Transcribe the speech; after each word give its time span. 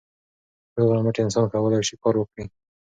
روغ 0.77 0.89
رمټ 0.95 1.15
انسان 1.23 1.45
کولای 1.51 1.81
سي 1.89 1.95
کار 2.03 2.15
وکړي. 2.17 2.45